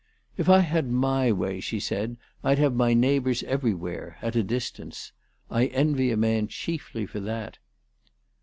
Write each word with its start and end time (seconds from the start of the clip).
"If 0.37 0.49
I 0.49 0.61
had 0.61 0.89
my 0.89 1.31
way," 1.31 1.59
she 1.59 1.79
said, 1.79 2.17
"I'd 2.43 2.57
have 2.57 2.73
my 2.73 2.95
neighbours 2.95 3.43
every 3.43 3.75
where, 3.75 4.17
at 4.23 4.35
any 4.35 4.41
distance. 4.41 5.11
I 5.51 5.67
envy 5.67 6.09
a 6.09 6.17
man 6.17 6.47
chiefly 6.47 7.05
for 7.05 7.19
that." 7.19 7.59